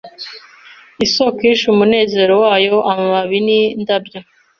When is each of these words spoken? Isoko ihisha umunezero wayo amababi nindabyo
Isoko 1.05 1.39
ihisha 1.41 1.65
umunezero 1.73 2.33
wayo 2.43 2.77
amababi 2.91 3.37
nindabyo 3.45 4.19